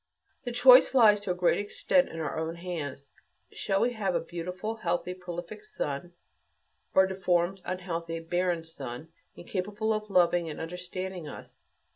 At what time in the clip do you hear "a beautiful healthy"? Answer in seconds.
4.15-5.13